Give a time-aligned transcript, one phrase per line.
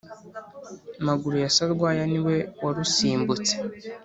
[1.05, 3.53] _Maguru ya Sarwaya ni we warusimbutse